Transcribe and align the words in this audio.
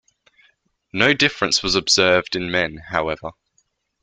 No 0.91 1.13
difference 1.13 1.61
was 1.61 1.75
observed 1.75 2.35
in 2.35 2.49
men, 2.49 2.77
however. 2.89 3.33